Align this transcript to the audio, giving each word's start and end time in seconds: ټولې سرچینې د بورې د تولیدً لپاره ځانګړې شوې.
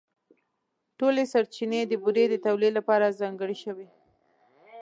ټولې 0.99 1.23
سرچینې 1.33 1.81
د 1.87 1.93
بورې 2.03 2.25
د 2.29 2.35
تولیدً 2.45 2.73
لپاره 2.79 3.15
ځانګړې 3.19 3.57
شوې. 3.63 3.87